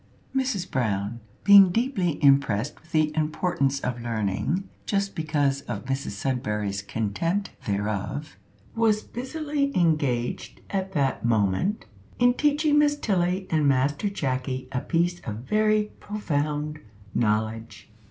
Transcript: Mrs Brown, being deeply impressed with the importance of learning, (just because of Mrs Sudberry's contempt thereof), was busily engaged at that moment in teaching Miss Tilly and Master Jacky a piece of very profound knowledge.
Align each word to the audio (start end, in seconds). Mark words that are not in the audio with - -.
Mrs 0.35 0.71
Brown, 0.71 1.19
being 1.43 1.69
deeply 1.69 2.17
impressed 2.23 2.79
with 2.81 2.91
the 2.91 3.15
importance 3.15 3.79
of 3.81 4.01
learning, 4.01 4.67
(just 4.87 5.13
because 5.13 5.61
of 5.69 5.85
Mrs 5.85 6.13
Sudberry's 6.19 6.81
contempt 6.81 7.51
thereof), 7.67 8.35
was 8.75 9.03
busily 9.03 9.71
engaged 9.77 10.61
at 10.71 10.93
that 10.93 11.23
moment 11.23 11.85
in 12.17 12.33
teaching 12.33 12.79
Miss 12.79 12.97
Tilly 12.97 13.45
and 13.51 13.67
Master 13.67 14.09
Jacky 14.09 14.67
a 14.71 14.79
piece 14.81 15.19
of 15.19 15.35
very 15.47 15.91
profound 15.99 16.79
knowledge. 17.13 17.91